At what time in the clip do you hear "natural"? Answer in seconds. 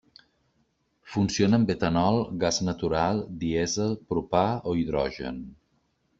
2.69-3.21